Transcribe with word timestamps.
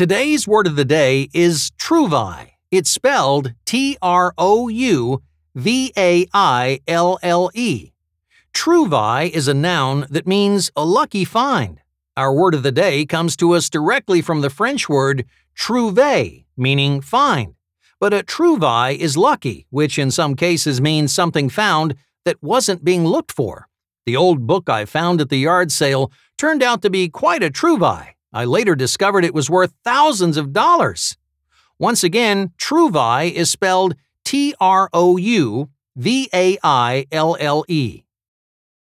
Today's 0.00 0.48
word 0.48 0.66
of 0.66 0.76
the 0.76 0.84
day 0.86 1.28
is 1.34 1.72
trouvaille. 1.72 2.52
It's 2.70 2.88
spelled 2.88 3.52
T 3.66 3.98
R 4.00 4.32
O 4.38 4.68
U 4.68 5.20
V 5.54 5.92
A 5.94 6.26
I 6.32 6.80
L 6.88 7.18
L 7.22 7.50
E. 7.52 7.92
Trouvaille 8.54 9.28
is 9.28 9.46
a 9.46 9.52
noun 9.52 10.06
that 10.08 10.26
means 10.26 10.70
a 10.74 10.86
lucky 10.86 11.26
find. 11.26 11.82
Our 12.16 12.32
word 12.32 12.54
of 12.54 12.62
the 12.62 12.72
day 12.72 13.04
comes 13.04 13.36
to 13.36 13.52
us 13.52 13.68
directly 13.68 14.22
from 14.22 14.40
the 14.40 14.48
French 14.48 14.88
word 14.88 15.26
trouver, 15.54 16.46
meaning 16.56 17.02
find. 17.02 17.54
But 17.98 18.14
a 18.14 18.22
trouvaille 18.22 18.96
is 18.96 19.18
lucky, 19.18 19.66
which 19.68 19.98
in 19.98 20.10
some 20.10 20.34
cases 20.34 20.80
means 20.80 21.12
something 21.12 21.50
found 21.50 21.94
that 22.24 22.42
wasn't 22.42 22.86
being 22.86 23.04
looked 23.04 23.32
for. 23.32 23.68
The 24.06 24.16
old 24.16 24.46
book 24.46 24.70
I 24.70 24.86
found 24.86 25.20
at 25.20 25.28
the 25.28 25.36
yard 25.36 25.70
sale 25.70 26.10
turned 26.38 26.62
out 26.62 26.80
to 26.80 26.88
be 26.88 27.10
quite 27.10 27.42
a 27.42 27.50
trouvaille. 27.50 28.14
I 28.32 28.44
later 28.44 28.74
discovered 28.76 29.24
it 29.24 29.34
was 29.34 29.50
worth 29.50 29.72
thousands 29.84 30.36
of 30.36 30.52
dollars. 30.52 31.16
Once 31.78 32.04
again, 32.04 32.52
trouvaille 32.58 33.32
is 33.32 33.50
spelled 33.50 33.96
T 34.24 34.54
R 34.60 34.88
O 34.92 35.16
U 35.16 35.70
V 35.96 36.28
A 36.32 36.58
I 36.62 37.06
L 37.10 37.36
L 37.40 37.64
E. 37.68 38.02